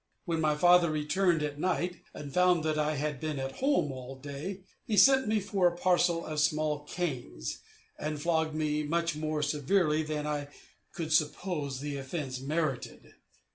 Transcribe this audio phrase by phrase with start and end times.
[0.25, 4.15] When my father returned at night, and found that I had been at home all
[4.15, 7.59] day, he sent me for a parcel of small canes,
[7.99, 10.47] and flogged me much more severely than I
[10.91, 13.13] could suppose the offence merited.